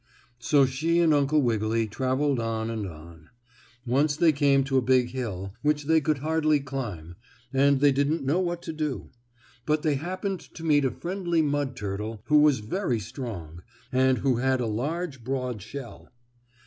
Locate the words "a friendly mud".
10.85-11.75